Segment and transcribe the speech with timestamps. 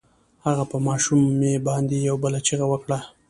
[0.45, 2.99] هغه په ماشومې باندې يوه بله چيغه وکړه.